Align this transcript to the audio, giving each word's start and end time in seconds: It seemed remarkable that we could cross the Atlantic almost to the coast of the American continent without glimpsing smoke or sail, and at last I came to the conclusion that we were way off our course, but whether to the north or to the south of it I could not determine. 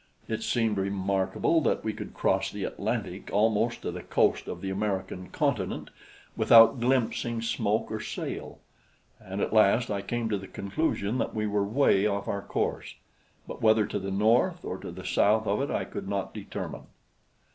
It 0.27 0.41
seemed 0.41 0.79
remarkable 0.79 1.61
that 1.61 1.83
we 1.83 1.93
could 1.93 2.15
cross 2.15 2.49
the 2.49 2.63
Atlantic 2.63 3.29
almost 3.31 3.83
to 3.83 3.91
the 3.91 4.01
coast 4.01 4.47
of 4.47 4.59
the 4.59 4.71
American 4.71 5.29
continent 5.29 5.91
without 6.35 6.79
glimpsing 6.79 7.43
smoke 7.43 7.91
or 7.91 7.99
sail, 8.01 8.57
and 9.19 9.41
at 9.41 9.53
last 9.53 9.91
I 9.91 10.01
came 10.01 10.27
to 10.29 10.39
the 10.39 10.47
conclusion 10.47 11.19
that 11.19 11.35
we 11.35 11.45
were 11.45 11.63
way 11.63 12.07
off 12.07 12.27
our 12.27 12.41
course, 12.41 12.95
but 13.47 13.61
whether 13.61 13.85
to 13.85 13.99
the 13.99 14.09
north 14.09 14.65
or 14.65 14.79
to 14.79 14.91
the 14.91 15.05
south 15.05 15.45
of 15.45 15.61
it 15.61 15.69
I 15.69 15.85
could 15.85 16.09
not 16.09 16.33
determine. 16.33 16.87